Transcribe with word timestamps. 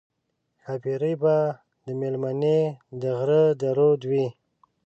ښاپېرۍ 0.63 1.13
به 1.21 1.35
مېلمنې 1.99 2.59
د 3.01 3.03
غره 3.17 3.43
د 3.59 3.61
رود 3.77 4.01
وي 4.09 4.27